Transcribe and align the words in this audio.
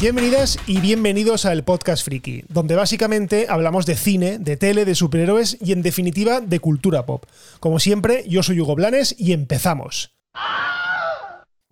Bienvenidas 0.00 0.60
y 0.68 0.80
bienvenidos 0.80 1.44
al 1.44 1.64
Podcast 1.64 2.04
Friki, 2.04 2.44
donde 2.48 2.76
básicamente 2.76 3.46
hablamos 3.48 3.84
de 3.84 3.96
cine, 3.96 4.38
de 4.38 4.56
tele, 4.56 4.84
de 4.84 4.94
superhéroes 4.94 5.58
y 5.60 5.72
en 5.72 5.82
definitiva 5.82 6.40
de 6.40 6.60
cultura 6.60 7.04
pop. 7.04 7.24
Como 7.58 7.80
siempre, 7.80 8.22
yo 8.28 8.44
soy 8.44 8.60
Hugo 8.60 8.76
Blanes 8.76 9.16
y 9.18 9.32
empezamos. 9.32 10.14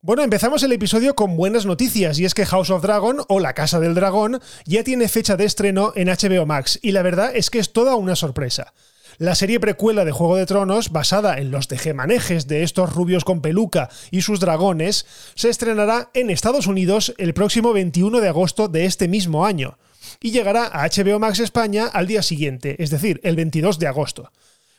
Bueno, 0.01 0.25
empezamos 0.25 0.65
el 0.65 0.73
episodio 0.73 1.15
con 1.15 1.37
buenas 1.37 1.67
noticias 1.67 2.19
y 2.19 2.25
es 2.25 2.35
que 2.35 2.47
House 2.47 2.71
of 2.71 2.83
Dragon 2.83 3.19
o 3.29 3.39
La 3.39 3.55
Casa 3.55 3.79
del 3.79 3.95
Dragón 3.95 4.41
ya 4.65 4.83
tiene 4.83 5.07
fecha 5.07 5.37
de 5.37 5.45
estreno 5.45 5.93
en 5.95 6.09
HBO 6.09 6.47
Max 6.47 6.81
y 6.83 6.91
la 6.91 7.03
verdad 7.03 7.31
es 7.33 7.49
que 7.49 7.61
es 7.61 7.73
toda 7.73 7.95
una 7.95 8.17
sorpresa. 8.17 8.73
La 9.19 9.35
serie 9.35 9.61
precuela 9.61 10.05
de 10.05 10.13
Juego 10.13 10.37
de 10.37 10.45
Tronos, 10.45 10.91
basada 10.91 11.39
en 11.39 11.51
los 11.51 11.69
tejemanejes 11.69 12.47
de 12.49 12.63
estos 12.63 12.93
rubios 12.93 13.25
con 13.25 13.41
peluca 13.41 13.89
y 14.11 14.21
sus 14.21 14.41
dragones, 14.41 15.07
se 15.35 15.49
estrenará 15.49 16.11
en 16.13 16.29
Estados 16.29 16.67
Unidos 16.67 17.15
el 17.17 17.33
próximo 17.33 17.73
21 17.73 18.21
de 18.21 18.29
agosto 18.29 18.69
de 18.69 18.85
este 18.85 19.09
mismo 19.09 19.47
año 19.47 19.79
y 20.21 20.33
llegará 20.33 20.67
a 20.67 20.87
HBO 20.87 21.19
Max 21.19 21.41
España 21.41 21.87
al 21.87 22.07
día 22.07 22.23
siguiente, 22.23 22.77
es 22.83 22.91
decir, 22.91 23.21
el 23.23 23.37
22 23.37 23.79
de 23.79 23.87
agosto. 23.87 24.31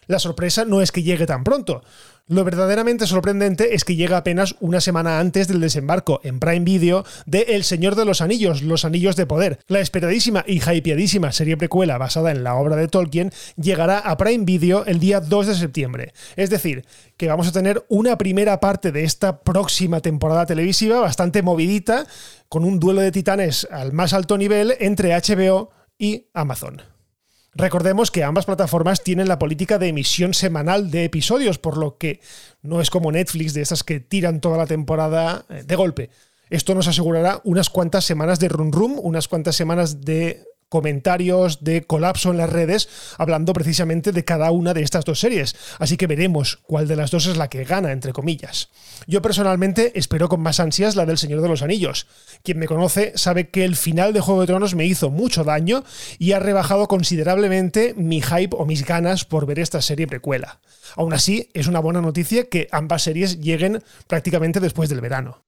La 0.07 0.19
sorpresa 0.19 0.65
no 0.65 0.81
es 0.81 0.91
que 0.91 1.03
llegue 1.03 1.25
tan 1.25 1.43
pronto. 1.43 1.83
Lo 2.29 2.43
verdaderamente 2.43 3.07
sorprendente 3.07 3.73
es 3.73 3.85
que 3.85 3.95
llega 3.95 4.17
apenas 4.17 4.55
una 4.59 4.81
semana 4.81 5.19
antes 5.19 5.47
del 5.47 5.61
desembarco 5.61 6.19
en 6.23 6.39
Prime 6.39 6.65
Video 6.65 7.05
de 7.25 7.41
El 7.49 7.63
Señor 7.63 7.95
de 7.95 8.03
los 8.03 8.19
Anillos, 8.19 8.63
Los 8.63 8.83
Anillos 8.83 9.15
de 9.15 9.25
Poder. 9.25 9.59
La 9.67 9.79
esperadísima 9.79 10.43
y 10.45 10.61
hypeadísima 10.61 11.31
serie 11.31 11.55
precuela 11.55 11.97
basada 11.97 12.31
en 12.31 12.43
la 12.43 12.55
obra 12.55 12.75
de 12.75 12.89
Tolkien 12.89 13.31
llegará 13.55 13.99
a 13.99 14.17
Prime 14.17 14.43
Video 14.43 14.85
el 14.85 14.99
día 14.99 15.21
2 15.21 15.47
de 15.47 15.55
septiembre. 15.55 16.13
Es 16.35 16.49
decir, 16.49 16.85
que 17.15 17.29
vamos 17.29 17.47
a 17.47 17.53
tener 17.53 17.85
una 17.87 18.17
primera 18.17 18.59
parte 18.59 18.91
de 18.91 19.05
esta 19.05 19.39
próxima 19.39 20.01
temporada 20.01 20.45
televisiva 20.45 20.99
bastante 20.99 21.41
movidita, 21.41 22.05
con 22.49 22.65
un 22.65 22.79
duelo 22.79 22.99
de 22.99 23.13
titanes 23.13 23.67
al 23.71 23.93
más 23.93 24.11
alto 24.11 24.37
nivel 24.37 24.75
entre 24.79 25.15
HBO 25.15 25.69
y 25.97 26.25
Amazon. 26.33 26.96
Recordemos 27.57 28.11
que 28.11 28.23
ambas 28.23 28.45
plataformas 28.45 29.03
tienen 29.03 29.27
la 29.27 29.39
política 29.39 29.79
de 29.79 29.87
emisión 29.87 30.35
semanal 30.35 30.91
de 30.91 31.05
episodios, 31.05 31.57
por 31.57 31.75
lo 31.75 31.97
que 31.97 32.21
no 32.61 32.81
es 32.81 32.91
como 32.91 33.11
Netflix 33.11 33.55
de 33.55 33.61
esas 33.61 33.83
que 33.83 33.99
tiran 33.99 34.41
toda 34.41 34.57
la 34.57 34.67
temporada 34.67 35.43
eh, 35.49 35.63
de 35.65 35.75
golpe. 35.75 36.11
Esto 36.51 36.75
nos 36.75 36.87
asegurará 36.87 37.41
unas 37.45 37.71
cuantas 37.71 38.05
semanas 38.05 38.39
de 38.39 38.49
run 38.49 38.71
room, 38.71 38.99
unas 39.01 39.27
cuantas 39.27 39.55
semanas 39.55 40.01
de 40.01 40.43
comentarios 40.69 41.63
de 41.63 41.83
colapso 41.83 42.31
en 42.31 42.37
las 42.37 42.49
redes 42.49 42.89
hablando 43.17 43.53
precisamente 43.53 44.11
de 44.11 44.25
cada 44.25 44.51
una 44.51 44.73
de 44.73 44.81
estas 44.81 45.05
dos 45.05 45.19
series, 45.19 45.55
así 45.79 45.97
que 45.97 46.07
veremos 46.07 46.59
cuál 46.63 46.87
de 46.87 46.95
las 46.95 47.11
dos 47.11 47.25
es 47.27 47.37
la 47.37 47.49
que 47.49 47.63
gana, 47.63 47.91
entre 47.91 48.13
comillas. 48.13 48.69
Yo 49.05 49.21
personalmente 49.21 49.91
espero 49.95 50.29
con 50.29 50.41
más 50.41 50.59
ansias 50.59 50.95
la 50.95 51.05
del 51.05 51.17
Señor 51.17 51.41
de 51.41 51.49
los 51.49 51.61
Anillos. 51.61 52.07
Quien 52.43 52.59
me 52.59 52.67
conoce 52.67 53.13
sabe 53.15 53.49
que 53.49 53.63
el 53.63 53.75
final 53.75 54.13
de 54.13 54.21
Juego 54.21 54.41
de 54.41 54.47
Tronos 54.47 54.75
me 54.75 54.85
hizo 54.85 55.09
mucho 55.09 55.43
daño 55.43 55.83
y 56.19 56.33
ha 56.33 56.39
rebajado 56.39 56.87
considerablemente 56.87 57.93
mi 57.95 58.21
hype 58.21 58.55
o 58.57 58.65
mis 58.65 58.85
ganas 58.85 59.25
por 59.25 59.45
ver 59.45 59.59
esta 59.59 59.81
serie 59.81 60.07
precuela. 60.07 60.59
Aún 60.95 61.13
así, 61.13 61.49
es 61.53 61.67
una 61.67 61.79
buena 61.79 62.01
noticia 62.01 62.49
que 62.49 62.67
ambas 62.71 63.03
series 63.03 63.39
lleguen 63.39 63.83
prácticamente 64.07 64.59
después 64.59 64.89
del 64.89 65.01
verano. 65.01 65.43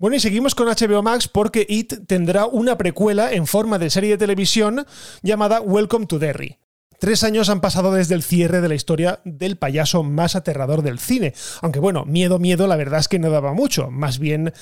Bueno, 0.00 0.16
y 0.16 0.20
seguimos 0.20 0.54
con 0.54 0.66
HBO 0.66 1.02
Max 1.02 1.28
porque 1.28 1.66
It 1.68 2.06
tendrá 2.06 2.46
una 2.46 2.78
precuela 2.78 3.34
en 3.34 3.46
forma 3.46 3.78
de 3.78 3.90
serie 3.90 4.08
de 4.08 4.16
televisión 4.16 4.86
llamada 5.20 5.60
Welcome 5.60 6.06
to 6.06 6.18
Derry. 6.18 6.56
Tres 6.98 7.22
años 7.22 7.50
han 7.50 7.60
pasado 7.60 7.92
desde 7.92 8.14
el 8.14 8.22
cierre 8.22 8.62
de 8.62 8.68
la 8.70 8.74
historia 8.74 9.20
del 9.26 9.58
payaso 9.58 10.02
más 10.02 10.36
aterrador 10.36 10.80
del 10.80 10.98
cine. 10.98 11.34
Aunque 11.60 11.80
bueno, 11.80 12.06
miedo, 12.06 12.38
miedo, 12.38 12.66
la 12.66 12.76
verdad 12.76 13.00
es 13.00 13.08
que 13.08 13.18
no 13.18 13.28
daba 13.28 13.52
mucho. 13.52 13.90
Más 13.90 14.18
bien 14.18 14.54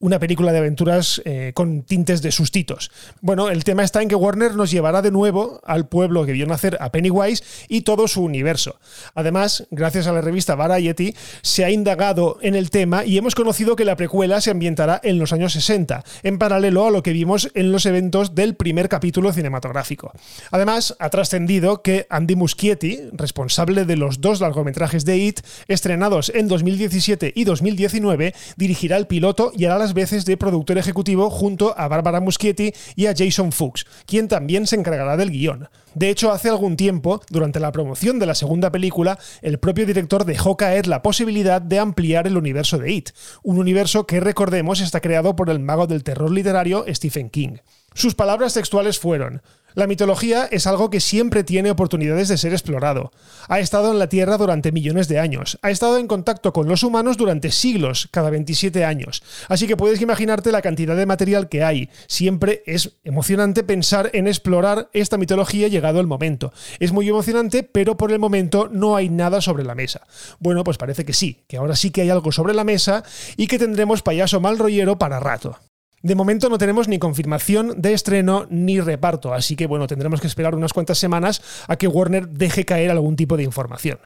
una 0.00 0.18
película 0.18 0.50
de 0.52 0.58
aventuras 0.58 1.20
eh, 1.26 1.52
con 1.54 1.82
tintes 1.82 2.22
de 2.22 2.32
sustitos. 2.32 2.90
Bueno, 3.20 3.50
el 3.50 3.64
tema 3.64 3.84
está 3.84 4.02
en 4.02 4.08
que 4.08 4.14
Warner 4.14 4.54
nos 4.54 4.70
llevará 4.70 5.02
de 5.02 5.10
nuevo 5.10 5.60
al 5.64 5.88
pueblo 5.88 6.24
que 6.24 6.32
vio 6.32 6.46
nacer 6.46 6.78
a 6.80 6.90
Pennywise 6.90 7.44
y 7.68 7.82
todo 7.82 8.08
su 8.08 8.22
universo. 8.22 8.80
Además, 9.14 9.66
gracias 9.70 10.06
a 10.06 10.12
la 10.12 10.22
revista 10.22 10.54
Variety, 10.54 11.14
se 11.42 11.64
ha 11.66 11.70
indagado 11.70 12.38
en 12.40 12.54
el 12.54 12.70
tema 12.70 13.04
y 13.04 13.18
hemos 13.18 13.34
conocido 13.34 13.76
que 13.76 13.84
la 13.84 13.96
precuela 13.96 14.40
se 14.40 14.50
ambientará 14.50 15.00
en 15.04 15.18
los 15.18 15.34
años 15.34 15.52
60, 15.52 16.02
en 16.22 16.38
paralelo 16.38 16.86
a 16.86 16.90
lo 16.90 17.02
que 17.02 17.12
vimos 17.12 17.50
en 17.54 17.70
los 17.70 17.84
eventos 17.84 18.34
del 18.34 18.54
primer 18.54 18.88
capítulo 18.88 19.32
cinematográfico. 19.34 20.12
Además, 20.50 20.96
ha 20.98 21.10
trascendido 21.10 21.82
que 21.82 22.06
Andy 22.08 22.36
Muschietti, 22.36 23.00
responsable 23.12 23.84
de 23.84 23.96
los 23.96 24.22
dos 24.22 24.40
largometrajes 24.40 25.04
de 25.04 25.18
It, 25.18 25.40
estrenados 25.68 26.32
en 26.34 26.48
2017 26.48 27.32
y 27.34 27.44
2019, 27.44 28.34
dirigirá 28.56 28.96
el 28.96 29.06
piloto 29.06 29.52
y 29.54 29.66
hará 29.66 29.78
las 29.78 29.89
veces 29.94 30.24
de 30.24 30.36
productor 30.36 30.78
ejecutivo 30.78 31.30
junto 31.30 31.78
a 31.78 31.88
Barbara 31.88 32.20
Muschietti 32.20 32.72
y 32.96 33.06
a 33.06 33.14
Jason 33.16 33.52
Fuchs, 33.52 33.86
quien 34.06 34.28
también 34.28 34.66
se 34.66 34.76
encargará 34.76 35.16
del 35.16 35.30
guion. 35.30 35.68
De 35.94 36.08
hecho, 36.08 36.30
hace 36.30 36.48
algún 36.48 36.76
tiempo, 36.76 37.20
durante 37.30 37.60
la 37.60 37.72
promoción 37.72 38.18
de 38.18 38.26
la 38.26 38.34
segunda 38.34 38.70
película, 38.70 39.18
el 39.42 39.58
propio 39.58 39.86
director 39.86 40.24
dejó 40.24 40.56
caer 40.56 40.86
la 40.86 41.02
posibilidad 41.02 41.60
de 41.60 41.78
ampliar 41.78 42.26
el 42.26 42.36
universo 42.36 42.78
de 42.78 42.92
It, 42.92 43.10
un 43.42 43.58
universo 43.58 44.06
que 44.06 44.20
recordemos 44.20 44.80
está 44.80 45.00
creado 45.00 45.34
por 45.34 45.50
el 45.50 45.58
mago 45.58 45.86
del 45.86 46.04
terror 46.04 46.30
literario 46.30 46.84
Stephen 46.88 47.30
King. 47.30 47.56
Sus 47.92 48.14
palabras 48.14 48.54
textuales 48.54 49.00
fueron, 49.00 49.42
la 49.74 49.86
mitología 49.86 50.48
es 50.50 50.66
algo 50.66 50.90
que 50.90 51.00
siempre 51.00 51.44
tiene 51.44 51.70
oportunidades 51.70 52.28
de 52.28 52.38
ser 52.38 52.52
explorado. 52.52 53.12
Ha 53.48 53.60
estado 53.60 53.92
en 53.92 53.98
la 53.98 54.08
Tierra 54.08 54.36
durante 54.36 54.72
millones 54.72 55.08
de 55.08 55.18
años, 55.18 55.58
ha 55.62 55.70
estado 55.70 55.98
en 55.98 56.06
contacto 56.06 56.52
con 56.52 56.68
los 56.68 56.82
humanos 56.82 57.16
durante 57.16 57.50
siglos, 57.50 58.08
cada 58.10 58.30
27 58.30 58.84
años, 58.84 59.22
así 59.48 59.66
que 59.66 59.76
puedes 59.76 60.00
imaginarte 60.00 60.52
la 60.52 60.62
cantidad 60.62 60.96
de 60.96 61.06
material 61.06 61.48
que 61.48 61.64
hay. 61.64 61.88
Siempre 62.06 62.62
es 62.66 62.98
emocionante 63.04 63.62
pensar 63.62 64.10
en 64.12 64.26
explorar 64.26 64.90
esta 64.92 65.18
mitología 65.18 65.68
llegado 65.68 66.00
el 66.00 66.06
momento. 66.06 66.52
Es 66.78 66.92
muy 66.92 67.08
emocionante, 67.08 67.62
pero 67.62 67.96
por 67.96 68.12
el 68.12 68.18
momento 68.18 68.68
no 68.70 68.96
hay 68.96 69.08
nada 69.08 69.40
sobre 69.40 69.64
la 69.64 69.74
mesa. 69.74 70.06
Bueno, 70.38 70.64
pues 70.64 70.78
parece 70.78 71.04
que 71.04 71.12
sí, 71.12 71.44
que 71.46 71.56
ahora 71.56 71.76
sí 71.76 71.90
que 71.90 72.02
hay 72.02 72.10
algo 72.10 72.32
sobre 72.32 72.54
la 72.54 72.64
mesa 72.64 73.04
y 73.36 73.46
que 73.46 73.58
tendremos 73.58 74.02
payaso 74.02 74.40
mal 74.40 74.58
rollero 74.58 74.98
para 74.98 75.20
rato. 75.20 75.58
De 76.02 76.14
momento 76.14 76.48
no 76.48 76.56
tenemos 76.56 76.88
ni 76.88 76.98
confirmación 76.98 77.80
de 77.82 77.92
estreno 77.92 78.46
ni 78.48 78.80
reparto, 78.80 79.34
así 79.34 79.54
que 79.54 79.66
bueno, 79.66 79.86
tendremos 79.86 80.22
que 80.22 80.26
esperar 80.26 80.54
unas 80.54 80.72
cuantas 80.72 80.96
semanas 80.96 81.42
a 81.68 81.76
que 81.76 81.88
Warner 81.88 82.26
deje 82.28 82.64
caer 82.64 82.90
algún 82.90 83.16
tipo 83.16 83.36
de 83.36 83.42
información. 83.42 83.98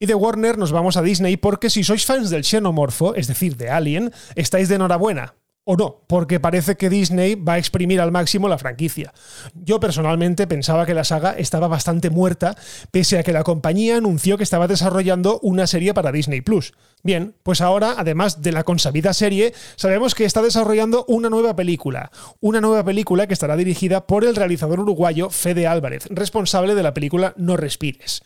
Y 0.00 0.06
de 0.06 0.14
Warner 0.14 0.56
nos 0.56 0.72
vamos 0.72 0.96
a 0.96 1.02
Disney 1.02 1.36
porque 1.36 1.68
si 1.68 1.84
sois 1.84 2.06
fans 2.06 2.30
del 2.30 2.44
xenomorfo, 2.44 3.14
es 3.14 3.26
decir, 3.26 3.56
de 3.56 3.68
Alien, 3.68 4.12
estáis 4.36 4.70
de 4.70 4.76
enhorabuena, 4.76 5.34
o 5.70 5.76
no, 5.76 6.00
porque 6.06 6.40
parece 6.40 6.76
que 6.78 6.88
Disney 6.88 7.34
va 7.34 7.52
a 7.52 7.58
exprimir 7.58 8.00
al 8.00 8.10
máximo 8.10 8.48
la 8.48 8.56
franquicia. 8.56 9.12
Yo 9.52 9.78
personalmente 9.78 10.46
pensaba 10.46 10.86
que 10.86 10.94
la 10.94 11.04
saga 11.04 11.32
estaba 11.32 11.68
bastante 11.68 12.08
muerta, 12.08 12.56
pese 12.90 13.18
a 13.18 13.22
que 13.22 13.34
la 13.34 13.44
compañía 13.44 13.98
anunció 13.98 14.38
que 14.38 14.44
estaba 14.44 14.66
desarrollando 14.66 15.38
una 15.42 15.66
serie 15.66 15.92
para 15.92 16.10
Disney 16.10 16.40
Plus. 16.40 16.72
Bien, 17.02 17.34
pues 17.42 17.60
ahora, 17.60 17.96
además 17.98 18.40
de 18.40 18.52
la 18.52 18.64
consabida 18.64 19.12
serie, 19.12 19.52
sabemos 19.76 20.14
que 20.14 20.24
está 20.24 20.40
desarrollando 20.40 21.04
una 21.06 21.28
nueva 21.28 21.54
película. 21.54 22.10
Una 22.40 22.62
nueva 22.62 22.82
película 22.82 23.26
que 23.26 23.34
estará 23.34 23.54
dirigida 23.54 24.06
por 24.06 24.24
el 24.24 24.36
realizador 24.36 24.80
uruguayo 24.80 25.28
Fede 25.28 25.66
Álvarez, 25.66 26.06
responsable 26.08 26.76
de 26.76 26.82
la 26.82 26.94
película 26.94 27.34
No 27.36 27.58
Respires. 27.58 28.22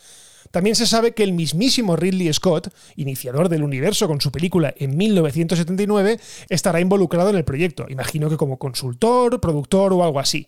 También 0.53 0.77
se 0.77 0.87
sabe 0.87 1.13
que 1.13 1.25
el 1.25 1.33
mismísimo 1.33 1.97
Ridley 1.97 2.33
Scott, 2.33 2.73
iniciador 2.95 3.49
del 3.49 3.65
universo 3.65 4.07
con 4.07 4.21
su 4.21 4.31
película 4.31 4.73
en 4.77 4.97
1979, 4.97 6.21
estará 6.51 6.79
involucrado 6.79 7.31
en 7.31 7.37
el 7.37 7.45
proyecto, 7.45 7.87
imagino 7.89 8.29
que 8.29 8.37
como 8.37 8.59
consultor, 8.59 9.41
productor 9.41 9.95
o 9.95 10.05
algo 10.05 10.21
así. 10.21 10.47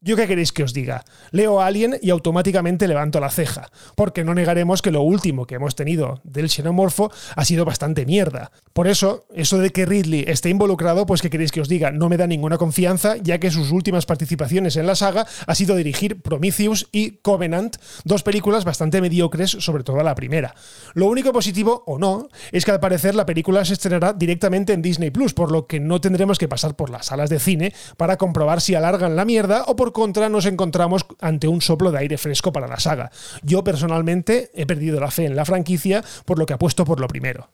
¿Yo 0.00 0.14
qué 0.14 0.28
queréis 0.28 0.52
que 0.52 0.62
os 0.62 0.72
diga? 0.72 1.04
Leo 1.32 1.60
Alien 1.60 1.98
y 2.00 2.10
automáticamente 2.10 2.86
levanto 2.86 3.18
la 3.18 3.30
ceja, 3.30 3.68
porque 3.96 4.22
no 4.22 4.32
negaremos 4.32 4.80
que 4.80 4.92
lo 4.92 5.02
último 5.02 5.44
que 5.44 5.56
hemos 5.56 5.74
tenido 5.74 6.20
del 6.22 6.48
xenomorfo 6.48 7.10
ha 7.34 7.44
sido 7.44 7.64
bastante 7.64 8.06
mierda. 8.06 8.52
Por 8.72 8.86
eso, 8.86 9.26
eso 9.34 9.58
de 9.58 9.70
que 9.70 9.86
Ridley 9.86 10.24
esté 10.28 10.50
involucrado, 10.50 11.04
pues 11.04 11.20
¿qué 11.20 11.30
queréis 11.30 11.50
que 11.50 11.60
os 11.60 11.68
diga? 11.68 11.90
No 11.90 12.08
me 12.08 12.16
da 12.16 12.28
ninguna 12.28 12.58
confianza, 12.58 13.16
ya 13.16 13.40
que 13.40 13.50
sus 13.50 13.72
últimas 13.72 14.06
participaciones 14.06 14.76
en 14.76 14.86
la 14.86 14.94
saga 14.94 15.26
ha 15.48 15.54
sido 15.56 15.74
dirigir 15.74 16.22
Prometheus 16.22 16.88
y 16.92 17.16
Covenant, 17.16 17.78
dos 18.04 18.22
películas 18.22 18.64
bastante 18.64 19.00
mediocres, 19.00 19.50
sobre 19.50 19.82
todo 19.82 20.00
la 20.04 20.14
primera. 20.14 20.54
Lo 20.94 21.08
único 21.08 21.32
positivo, 21.32 21.82
o 21.86 21.98
no, 21.98 22.28
es 22.52 22.64
que 22.64 22.70
al 22.70 22.78
parecer 22.78 23.16
la 23.16 23.26
película 23.26 23.64
se 23.64 23.72
estrenará 23.72 24.12
directamente 24.12 24.74
en 24.74 24.82
Disney 24.82 25.10
Plus, 25.10 25.34
por 25.34 25.50
lo 25.50 25.66
que 25.66 25.80
no 25.80 26.00
tendremos 26.00 26.38
que 26.38 26.46
pasar 26.46 26.76
por 26.76 26.88
las 26.88 27.06
salas 27.06 27.30
de 27.30 27.40
cine 27.40 27.74
para 27.96 28.16
comprobar 28.16 28.60
si 28.60 28.76
alargan 28.76 29.16
la 29.16 29.24
mierda 29.24 29.64
o 29.66 29.74
por 29.74 29.87
contra 29.92 30.28
nos 30.28 30.46
encontramos 30.46 31.06
ante 31.20 31.48
un 31.48 31.60
soplo 31.60 31.90
de 31.90 31.98
aire 31.98 32.18
fresco 32.18 32.52
para 32.52 32.68
la 32.68 32.80
saga. 32.80 33.10
Yo 33.42 33.64
personalmente 33.64 34.50
he 34.54 34.66
perdido 34.66 35.00
la 35.00 35.10
fe 35.10 35.26
en 35.26 35.36
la 35.36 35.44
franquicia, 35.44 36.04
por 36.24 36.38
lo 36.38 36.46
que 36.46 36.54
apuesto 36.54 36.84
por 36.84 37.00
lo 37.00 37.08
primero. 37.08 37.50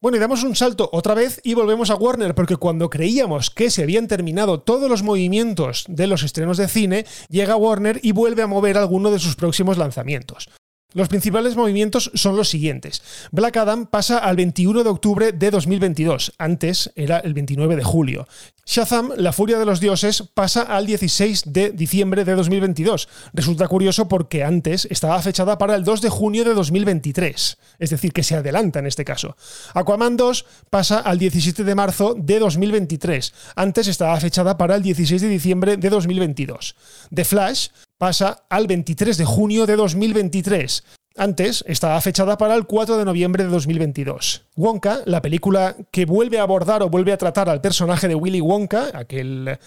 Bueno, 0.00 0.16
y 0.16 0.20
damos 0.20 0.44
un 0.44 0.54
salto 0.54 0.88
otra 0.92 1.14
vez 1.14 1.40
y 1.42 1.54
volvemos 1.54 1.90
a 1.90 1.96
Warner, 1.96 2.36
porque 2.36 2.54
cuando 2.54 2.88
creíamos 2.88 3.50
que 3.50 3.68
se 3.68 3.82
habían 3.82 4.06
terminado 4.06 4.60
todos 4.60 4.88
los 4.88 5.02
movimientos 5.02 5.86
de 5.88 6.06
los 6.06 6.22
estrenos 6.22 6.56
de 6.56 6.68
cine, 6.68 7.04
llega 7.28 7.56
Warner 7.56 7.98
y 8.00 8.12
vuelve 8.12 8.42
a 8.42 8.46
mover 8.46 8.78
alguno 8.78 9.10
de 9.10 9.18
sus 9.18 9.34
próximos 9.34 9.76
lanzamientos. 9.76 10.50
Los 10.98 11.06
principales 11.06 11.54
movimientos 11.54 12.10
son 12.14 12.36
los 12.36 12.48
siguientes. 12.48 13.02
Black 13.30 13.56
Adam 13.56 13.86
pasa 13.86 14.18
al 14.18 14.34
21 14.34 14.82
de 14.82 14.90
octubre 14.90 15.30
de 15.30 15.52
2022, 15.52 16.32
antes 16.38 16.90
era 16.96 17.18
el 17.20 17.34
29 17.34 17.76
de 17.76 17.84
julio. 17.84 18.26
Shazam, 18.66 19.12
la 19.16 19.32
furia 19.32 19.60
de 19.60 19.64
los 19.64 19.78
dioses, 19.78 20.24
pasa 20.34 20.62
al 20.62 20.86
16 20.86 21.52
de 21.52 21.70
diciembre 21.70 22.24
de 22.24 22.34
2022. 22.34 23.08
Resulta 23.32 23.68
curioso 23.68 24.08
porque 24.08 24.42
antes 24.42 24.88
estaba 24.90 25.22
fechada 25.22 25.56
para 25.56 25.76
el 25.76 25.84
2 25.84 26.00
de 26.02 26.08
junio 26.08 26.44
de 26.44 26.52
2023, 26.52 27.58
es 27.78 27.90
decir, 27.90 28.12
que 28.12 28.24
se 28.24 28.34
adelanta 28.34 28.80
en 28.80 28.86
este 28.86 29.04
caso. 29.04 29.36
Aquaman 29.74 30.16
2 30.16 30.46
pasa 30.68 30.98
al 30.98 31.20
17 31.20 31.62
de 31.62 31.74
marzo 31.76 32.16
de 32.18 32.40
2023, 32.40 33.32
antes 33.54 33.86
estaba 33.86 34.18
fechada 34.18 34.58
para 34.58 34.74
el 34.74 34.82
16 34.82 35.22
de 35.22 35.28
diciembre 35.28 35.76
de 35.76 35.90
2022. 35.90 36.74
The 37.14 37.24
Flash 37.24 37.68
pasa 37.98 38.44
al 38.48 38.66
23 38.66 39.18
de 39.18 39.24
junio 39.24 39.66
de 39.66 39.76
2023. 39.76 40.84
Antes 41.16 41.64
estaba 41.66 42.00
fechada 42.00 42.38
para 42.38 42.54
el 42.54 42.64
4 42.64 42.96
de 42.96 43.04
noviembre 43.04 43.42
de 43.42 43.50
2022. 43.50 44.44
Wonka, 44.56 45.00
la 45.04 45.20
película 45.20 45.76
que 45.90 46.06
vuelve 46.06 46.38
a 46.38 46.42
abordar 46.42 46.82
o 46.82 46.88
vuelve 46.88 47.12
a 47.12 47.18
tratar 47.18 47.48
al 47.48 47.60
personaje 47.60 48.06
de 48.06 48.14
Willy 48.14 48.40
Wonka, 48.40 48.92
aquel 48.94 49.58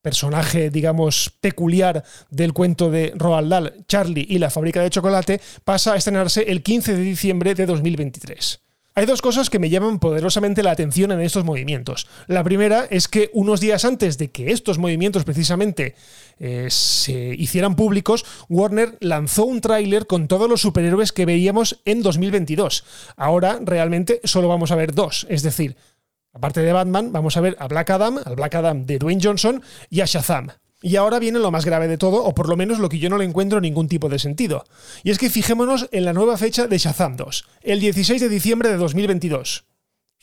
personaje, 0.00 0.70
digamos, 0.70 1.30
peculiar 1.40 2.04
del 2.30 2.54
cuento 2.54 2.90
de 2.90 3.12
Roald 3.16 3.50
Dahl, 3.50 3.84
Charlie 3.86 4.26
y 4.28 4.38
la 4.38 4.50
fábrica 4.50 4.82
de 4.82 4.90
chocolate, 4.90 5.40
pasa 5.64 5.92
a 5.92 5.96
estrenarse 5.96 6.42
el 6.42 6.62
15 6.62 6.96
de 6.96 7.02
diciembre 7.02 7.54
de 7.54 7.66
2023. 7.66 8.63
Hay 8.96 9.06
dos 9.06 9.22
cosas 9.22 9.50
que 9.50 9.58
me 9.58 9.70
llaman 9.70 9.98
poderosamente 9.98 10.62
la 10.62 10.70
atención 10.70 11.10
en 11.10 11.20
estos 11.20 11.44
movimientos. 11.44 12.06
La 12.28 12.44
primera 12.44 12.86
es 12.88 13.08
que 13.08 13.28
unos 13.32 13.60
días 13.60 13.84
antes 13.84 14.18
de 14.18 14.30
que 14.30 14.52
estos 14.52 14.78
movimientos 14.78 15.24
precisamente 15.24 15.96
eh, 16.38 16.68
se 16.70 17.34
hicieran 17.36 17.74
públicos, 17.74 18.24
Warner 18.48 18.96
lanzó 19.00 19.46
un 19.46 19.60
tráiler 19.60 20.06
con 20.06 20.28
todos 20.28 20.48
los 20.48 20.60
superhéroes 20.60 21.10
que 21.10 21.26
veíamos 21.26 21.80
en 21.84 22.02
2022. 22.02 22.84
Ahora 23.16 23.58
realmente 23.60 24.20
solo 24.22 24.46
vamos 24.46 24.70
a 24.70 24.76
ver 24.76 24.94
dos, 24.94 25.26
es 25.28 25.42
decir, 25.42 25.74
aparte 26.32 26.60
de 26.60 26.72
Batman, 26.72 27.10
vamos 27.10 27.36
a 27.36 27.40
ver 27.40 27.56
a 27.58 27.66
Black 27.66 27.90
Adam, 27.90 28.20
al 28.24 28.36
Black 28.36 28.54
Adam 28.54 28.86
de 28.86 29.00
Dwayne 29.00 29.20
Johnson 29.20 29.60
y 29.90 30.02
a 30.02 30.04
Shazam. 30.04 30.52
Y 30.84 30.96
ahora 30.96 31.18
viene 31.18 31.38
lo 31.38 31.50
más 31.50 31.64
grave 31.64 31.88
de 31.88 31.96
todo, 31.96 32.22
o 32.22 32.34
por 32.34 32.46
lo 32.46 32.58
menos 32.58 32.78
lo 32.78 32.90
que 32.90 32.98
yo 32.98 33.08
no 33.08 33.16
le 33.16 33.24
encuentro 33.24 33.58
ningún 33.58 33.88
tipo 33.88 34.10
de 34.10 34.18
sentido. 34.18 34.64
Y 35.02 35.12
es 35.12 35.16
que 35.16 35.30
fijémonos 35.30 35.88
en 35.92 36.04
la 36.04 36.12
nueva 36.12 36.36
fecha 36.36 36.66
de 36.66 36.76
Shazam 36.76 37.16
2, 37.16 37.44
el 37.62 37.80
16 37.80 38.20
de 38.20 38.28
diciembre 38.28 38.68
de 38.68 38.76
2022 38.76 39.64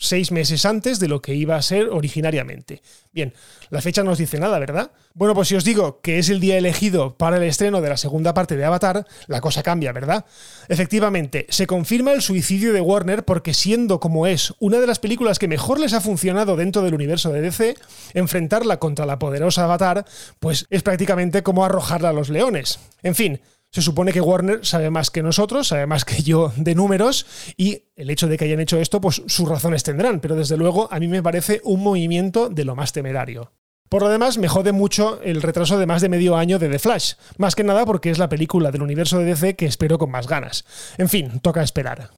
seis 0.02 0.32
meses 0.32 0.66
antes 0.66 1.00
de 1.00 1.08
lo 1.08 1.22
que 1.22 1.36
iba 1.36 1.56
a 1.56 1.62
ser 1.62 1.90
originariamente. 1.90 2.82
Bien, 3.14 3.34
la 3.70 3.82
fecha 3.82 4.04
no 4.04 4.12
os 4.12 4.18
dice 4.18 4.40
nada, 4.40 4.58
¿verdad? 4.58 4.92
Bueno, 5.14 5.36
pues 5.36 5.48
si 5.48 5.56
os 5.56 5.64
digo 5.64 6.02
que 6.02 6.18
es 6.18 6.30
el 6.30 6.40
día 6.40 6.58
elegido 6.58 7.18
para 7.18 7.38
el 7.38 7.44
estreno 7.44 7.82
de 7.82 7.90
la 7.90 7.98
segunda 7.98 8.34
parte 8.34 8.58
de 8.58 8.66
Avatar, 8.66 9.06
la 9.28 9.42
cosa 9.42 9.62
cambia, 9.62 9.92
¿verdad? 9.92 10.26
Efectivamente, 10.70 11.46
se 11.50 11.68
confirma 11.68 12.14
el 12.14 12.24
suicidio 12.24 12.74
de 12.74 12.82
Warner 12.82 13.24
porque 13.26 13.54
siendo 13.54 14.00
como 14.00 14.26
es 14.26 14.56
una 14.60 14.80
de 14.80 14.88
las 14.88 15.00
películas 15.00 15.38
que 15.38 15.48
mejor 15.48 15.80
les 15.80 15.94
ha 15.94 16.02
funcionado 16.02 16.56
dentro 16.56 16.82
del 16.82 16.96
universo 16.96 17.32
de 17.32 17.42
DC, 17.42 17.76
enfrentarla 18.16 18.78
contra 18.78 19.06
la 19.06 19.20
poderosa 19.20 19.66
Avatar, 19.66 20.06
pues 20.40 20.66
es 20.72 20.82
prácticamente 20.82 21.44
como 21.44 21.64
arrojarla 21.64 22.10
a 22.10 22.14
los 22.14 22.30
leones. 22.30 22.80
En 23.04 23.14
fin, 23.14 23.40
se 23.72 23.82
supone 23.82 24.12
que 24.12 24.22
Warner 24.22 24.66
sabe 24.66 24.90
más 24.90 25.10
que 25.12 25.24
nosotros, 25.24 25.70
sabe 25.70 25.86
más 25.88 26.04
que 26.04 26.22
yo 26.22 26.52
de 26.58 26.76
números 26.76 27.26
y 27.56 27.84
el 27.96 28.10
hecho 28.10 28.28
de 28.28 28.38
que 28.38 28.46
hayan 28.46 28.60
hecho 28.60 28.78
esto, 28.78 29.00
pues 29.00 29.24
sus 29.28 29.48
razones 29.48 29.84
tendrán, 29.84 30.20
pero 30.20 30.36
desde 30.36 30.58
luego 30.58 30.92
a 30.92 31.00
mí 31.00 31.08
me 31.08 31.24
parece 31.24 31.62
un 31.64 31.82
movimiento 31.82 32.50
de 32.50 32.66
lo 32.66 32.76
más 32.76 32.92
temerario. 32.92 33.54
Por 33.88 34.04
lo 34.04 34.10
demás, 34.10 34.38
me 34.38 34.48
jode 34.48 34.72
mucho 34.72 35.22
el 35.22 35.42
retraso 35.42 35.78
de 35.78 35.86
más 35.86 36.02
de 36.02 36.08
medio 36.08 36.38
año 36.38 36.60
de 36.60 36.70
The 36.70 36.80
Flash, 36.80 37.14
más 37.38 37.56
que 37.56 37.64
nada 37.66 37.86
porque 37.86 38.10
es 38.10 38.20
la 38.20 38.30
película 38.30 38.72
del 38.72 38.84
universo 38.84 39.20
de 39.20 39.26
DC 39.26 39.58
que 39.58 39.66
espero 39.66 39.98
con 39.98 40.12
más 40.12 40.28
ganas. 40.28 40.66
En 40.98 41.10
fin, 41.10 41.42
toca 41.42 41.62
esperar. 41.62 42.12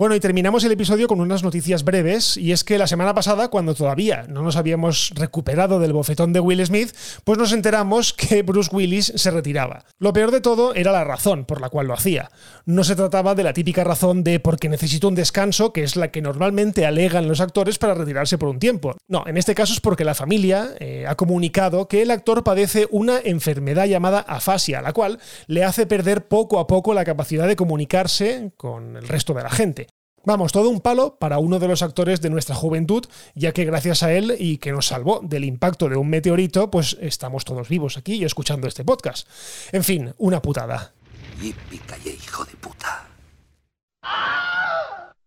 Bueno, 0.00 0.14
y 0.14 0.20
terminamos 0.20 0.64
el 0.64 0.72
episodio 0.72 1.06
con 1.06 1.20
unas 1.20 1.42
noticias 1.42 1.84
breves, 1.84 2.38
y 2.38 2.52
es 2.52 2.64
que 2.64 2.78
la 2.78 2.86
semana 2.86 3.12
pasada, 3.12 3.48
cuando 3.48 3.74
todavía 3.74 4.24
no 4.30 4.40
nos 4.40 4.56
habíamos 4.56 5.12
recuperado 5.14 5.78
del 5.78 5.92
bofetón 5.92 6.32
de 6.32 6.40
Will 6.40 6.64
Smith, 6.64 6.96
pues 7.22 7.36
nos 7.36 7.52
enteramos 7.52 8.14
que 8.14 8.40
Bruce 8.40 8.74
Willis 8.74 9.12
se 9.14 9.30
retiraba. 9.30 9.84
Lo 9.98 10.14
peor 10.14 10.30
de 10.30 10.40
todo 10.40 10.74
era 10.74 10.90
la 10.90 11.04
razón 11.04 11.44
por 11.44 11.60
la 11.60 11.68
cual 11.68 11.88
lo 11.88 11.92
hacía. 11.92 12.30
No 12.64 12.82
se 12.82 12.96
trataba 12.96 13.34
de 13.34 13.42
la 13.42 13.52
típica 13.52 13.84
razón 13.84 14.24
de 14.24 14.40
porque 14.40 14.70
necesito 14.70 15.06
un 15.06 15.16
descanso, 15.16 15.74
que 15.74 15.82
es 15.82 15.96
la 15.96 16.10
que 16.10 16.22
normalmente 16.22 16.86
alegan 16.86 17.28
los 17.28 17.42
actores 17.42 17.76
para 17.76 17.92
retirarse 17.92 18.38
por 18.38 18.48
un 18.48 18.58
tiempo. 18.58 18.96
No, 19.06 19.24
en 19.26 19.36
este 19.36 19.54
caso 19.54 19.74
es 19.74 19.80
porque 19.80 20.06
la 20.06 20.14
familia 20.14 20.70
eh, 20.78 21.04
ha 21.06 21.16
comunicado 21.16 21.88
que 21.88 22.00
el 22.00 22.10
actor 22.10 22.42
padece 22.42 22.88
una 22.90 23.18
enfermedad 23.22 23.84
llamada 23.84 24.20
afasia, 24.20 24.80
la 24.80 24.94
cual 24.94 25.18
le 25.46 25.62
hace 25.62 25.84
perder 25.84 26.26
poco 26.26 26.58
a 26.58 26.66
poco 26.66 26.94
la 26.94 27.04
capacidad 27.04 27.46
de 27.46 27.56
comunicarse 27.56 28.52
con 28.56 28.96
el 28.96 29.06
resto 29.06 29.34
de 29.34 29.42
la 29.42 29.50
gente. 29.50 29.89
Vamos, 30.24 30.52
todo 30.52 30.68
un 30.68 30.80
palo 30.80 31.16
para 31.18 31.38
uno 31.38 31.58
de 31.58 31.66
los 31.66 31.82
actores 31.82 32.20
de 32.20 32.28
nuestra 32.28 32.54
juventud, 32.54 33.04
ya 33.34 33.52
que 33.52 33.64
gracias 33.64 34.02
a 34.02 34.12
él 34.12 34.36
y 34.38 34.58
que 34.58 34.72
nos 34.72 34.88
salvó 34.88 35.20
del 35.22 35.44
impacto 35.44 35.88
de 35.88 35.96
un 35.96 36.10
meteorito, 36.10 36.70
pues 36.70 36.98
estamos 37.00 37.46
todos 37.46 37.68
vivos 37.68 37.96
aquí 37.96 38.14
y 38.14 38.24
escuchando 38.24 38.68
este 38.68 38.84
podcast. 38.84 39.26
En 39.72 39.82
fin, 39.82 40.12
una 40.18 40.42
putada. 40.42 40.92
hijo 41.40 42.44
de 42.44 42.52
puta. 42.52 43.08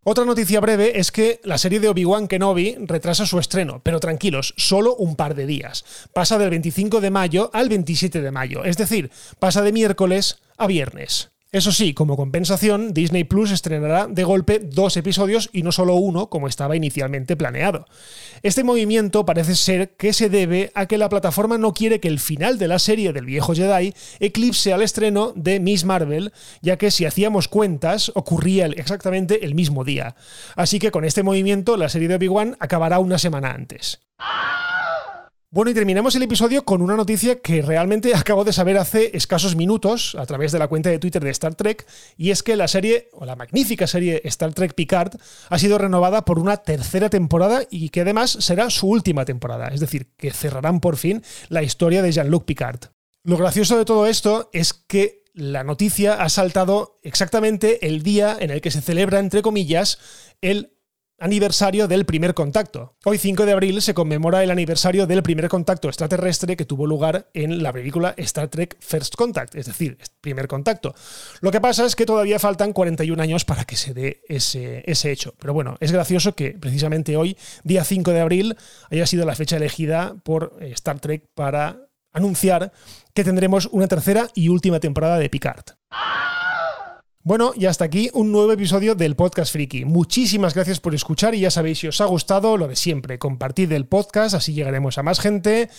Otra 0.05 0.25
noticia 0.25 0.59
breve 0.59 0.99
es 0.99 1.11
que 1.11 1.39
la 1.43 1.57
serie 1.57 1.79
de 1.79 1.87
Obi-Wan 1.89 2.27
Kenobi 2.27 2.75
retrasa 2.79 3.25
su 3.25 3.39
estreno, 3.39 3.81
pero 3.83 4.01
tranquilos, 4.01 4.53
solo 4.57 4.95
un 4.95 5.15
par 5.15 5.33
de 5.33 5.47
días. 5.47 5.85
Pasa 6.13 6.37
del 6.37 6.49
25 6.49 6.99
de 6.99 7.09
mayo 7.09 7.49
al 7.53 7.69
27 7.69 8.21
de 8.21 8.31
mayo, 8.31 8.65
es 8.65 8.77
decir, 8.77 9.11
pasa 9.39 9.61
de 9.61 9.71
miércoles 9.71 10.41
a 10.57 10.67
viernes. 10.67 11.32
Eso 11.53 11.71
sí, 11.71 11.93
como 11.93 12.17
compensación, 12.17 12.95
Disney 12.95 13.25
Plus 13.25 13.51
estrenará 13.51 14.07
de 14.07 14.23
golpe 14.23 14.57
dos 14.57 14.97
episodios 14.97 15.51
y 15.53 15.61
no 15.61 15.71
solo 15.71 15.93
uno, 15.93 16.27
como 16.27 16.47
estaba 16.47 16.75
inicialmente 16.75 17.37
planeado. 17.37 17.85
Este 18.41 18.63
movimiento 18.63 19.23
parece 19.23 19.53
ser 19.53 19.95
que 19.95 20.13
se 20.13 20.29
debe 20.29 20.71
a 20.73 20.87
que 20.87 20.97
la 20.97 21.09
plataforma 21.09 21.59
no 21.59 21.75
quiere 21.75 21.99
que 21.99 22.07
el 22.07 22.19
final 22.19 22.57
de 22.57 22.67
la 22.67 22.79
serie 22.79 23.13
del 23.13 23.27
viejo 23.27 23.53
Jedi 23.53 23.93
eclipse 24.19 24.73
al 24.73 24.81
estreno 24.81 25.31
de 25.35 25.59
Miss 25.59 25.85
Marvel, 25.85 26.33
ya 26.63 26.77
que 26.77 26.89
si 26.89 27.05
hacíamos 27.05 27.47
cuentas 27.47 28.11
ocurría 28.15 28.65
exactamente 28.65 29.45
el 29.45 29.53
mismo 29.53 29.83
día. 29.83 30.15
Así 30.55 30.79
que 30.79 30.89
con 30.89 31.05
este 31.05 31.21
movimiento 31.21 31.77
la 31.77 31.87
serie 31.87 32.07
de 32.07 32.15
Obi-Wan 32.15 32.57
acabará 32.59 32.97
una 32.97 33.19
semana 33.19 33.51
antes. 33.51 33.99
Bueno, 35.53 35.69
y 35.69 35.75
terminamos 35.75 36.15
el 36.15 36.23
episodio 36.23 36.65
con 36.65 36.81
una 36.81 36.95
noticia 36.95 37.39
que 37.39 37.61
realmente 37.61 38.15
acabo 38.15 38.43
de 38.43 38.51
saber 38.51 38.75
hace 38.79 39.15
escasos 39.15 39.55
minutos 39.55 40.15
a 40.15 40.25
través 40.25 40.51
de 40.51 40.57
la 40.57 40.67
cuenta 40.67 40.89
de 40.89 40.97
Twitter 40.97 41.23
de 41.23 41.29
Star 41.29 41.53
Trek, 41.53 41.85
y 42.17 42.31
es 42.31 42.41
que 42.41 42.55
la 42.55 42.67
serie, 42.67 43.09
o 43.13 43.23
la 43.23 43.35
magnífica 43.35 43.85
serie 43.85 44.19
Star 44.23 44.51
Trek 44.55 44.73
Picard, 44.73 45.13
ha 45.49 45.59
sido 45.59 45.77
renovada 45.77 46.25
por 46.25 46.39
una 46.39 46.57
tercera 46.57 47.11
temporada 47.11 47.67
y 47.69 47.89
que 47.89 48.01
además 48.01 48.31
será 48.31 48.71
su 48.71 48.87
última 48.87 49.25
temporada, 49.25 49.67
es 49.67 49.79
decir, 49.79 50.07
que 50.17 50.31
cerrarán 50.31 50.79
por 50.79 50.97
fin 50.97 51.21
la 51.49 51.61
historia 51.61 52.01
de 52.01 52.11
Jean-Luc 52.11 52.45
Picard. 52.45 52.85
Lo 53.23 53.37
gracioso 53.37 53.77
de 53.77 53.85
todo 53.85 54.07
esto 54.07 54.49
es 54.53 54.73
que 54.73 55.21
la 55.35 55.63
noticia 55.63 56.15
ha 56.15 56.29
saltado 56.29 56.99
exactamente 57.03 57.85
el 57.85 58.01
día 58.01 58.35
en 58.39 58.49
el 58.49 58.59
que 58.59 58.71
se 58.71 58.81
celebra, 58.81 59.19
entre 59.19 59.43
comillas, 59.43 59.99
el 60.41 60.72
aniversario 61.19 61.87
del 61.87 62.05
primer 62.05 62.33
contacto. 62.33 62.95
Hoy 63.05 63.17
5 63.17 63.45
de 63.45 63.53
abril 63.53 63.81
se 63.81 63.93
conmemora 63.93 64.43
el 64.43 64.51
aniversario 64.51 65.07
del 65.07 65.23
primer 65.23 65.47
contacto 65.47 65.87
extraterrestre 65.87 66.57
que 66.57 66.65
tuvo 66.65 66.85
lugar 66.85 67.29
en 67.33 67.63
la 67.63 67.71
película 67.71 68.13
Star 68.17 68.47
Trek 68.47 68.75
First 68.79 69.15
Contact, 69.15 69.55
es 69.55 69.67
decir, 69.67 69.97
primer 70.21 70.47
contacto. 70.47 70.93
Lo 71.41 71.51
que 71.51 71.61
pasa 71.61 71.85
es 71.85 71.95
que 71.95 72.05
todavía 72.05 72.39
faltan 72.39 72.73
41 72.73 73.21
años 73.21 73.45
para 73.45 73.65
que 73.65 73.75
se 73.75 73.93
dé 73.93 74.21
ese, 74.27 74.83
ese 74.85 75.11
hecho. 75.11 75.33
Pero 75.39 75.53
bueno, 75.53 75.77
es 75.79 75.91
gracioso 75.91 76.35
que 76.35 76.51
precisamente 76.51 77.15
hoy, 77.15 77.37
día 77.63 77.83
5 77.83 78.11
de 78.11 78.19
abril, 78.19 78.57
haya 78.89 79.07
sido 79.07 79.25
la 79.25 79.35
fecha 79.35 79.57
elegida 79.57 80.15
por 80.23 80.57
eh, 80.59 80.71
Star 80.73 80.99
Trek 80.99 81.29
para 81.33 81.87
anunciar 82.11 82.71
que 83.13 83.23
tendremos 83.23 83.67
una 83.71 83.87
tercera 83.87 84.27
y 84.35 84.49
última 84.49 84.79
temporada 84.79 85.17
de 85.17 85.29
Picard. 85.29 85.65
Bueno, 87.25 87.53
y 87.55 87.67
hasta 87.67 87.85
aquí 87.85 88.09
un 88.13 88.33
nuevo 88.33 88.51
episodio 88.51 88.95
del 88.95 89.15
Podcast 89.15 89.53
Friki. 89.53 89.85
Muchísimas 89.85 90.53
gracias 90.53 90.81
por 90.81 90.93
escuchar 90.93 91.33
y 91.33 91.39
ya 91.39 91.51
sabéis 91.51 91.79
si 91.79 91.87
os 91.87 92.01
ha 92.01 92.05
gustado 92.05 92.57
lo 92.57 92.67
de 92.67 92.75
siempre. 92.75 93.17
Compartid 93.17 93.71
el 93.71 93.85
podcast, 93.85 94.35
así 94.35 94.51
llegaremos 94.51 94.97
a 94.97 95.03
más 95.03 95.21
gente. 95.21 95.69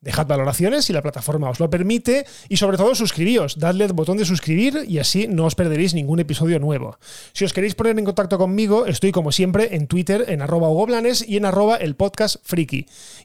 Dejad 0.00 0.26
valoraciones 0.26 0.86
si 0.86 0.94
la 0.94 1.02
plataforma 1.02 1.50
os 1.50 1.60
lo 1.60 1.68
permite 1.68 2.24
y 2.48 2.56
sobre 2.56 2.78
todo 2.78 2.94
suscribíos, 2.94 3.58
dadle 3.58 3.84
al 3.84 3.92
botón 3.92 4.16
de 4.16 4.24
suscribir 4.24 4.84
y 4.88 4.98
así 4.98 5.28
no 5.28 5.44
os 5.44 5.54
perderéis 5.54 5.92
ningún 5.92 6.20
episodio 6.20 6.58
nuevo. 6.58 6.98
Si 7.34 7.44
os 7.44 7.52
queréis 7.52 7.74
poner 7.74 7.98
en 7.98 8.06
contacto 8.06 8.38
conmigo, 8.38 8.86
estoy 8.86 9.12
como 9.12 9.30
siempre 9.30 9.76
en 9.76 9.86
Twitter 9.88 10.24
en 10.28 10.40
arroba 10.40 10.68
y 11.26 11.36
en 11.36 11.44
arroba 11.44 11.76
el 11.76 11.96
podcast. 11.96 12.36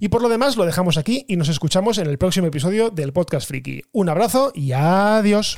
Y 0.01 0.07
por 0.09 0.21
lo 0.21 0.27
demás 0.27 0.57
lo 0.57 0.65
dejamos 0.65 0.97
aquí 0.97 1.23
y 1.29 1.37
nos 1.37 1.47
escuchamos 1.47 1.97
en 1.97 2.07
el 2.07 2.17
próximo 2.17 2.47
episodio 2.47 2.89
del 2.89 3.13
podcast 3.13 3.47
friki. 3.47 3.83
Un 3.93 4.09
abrazo 4.09 4.51
y 4.53 4.73
adiós. 4.73 5.57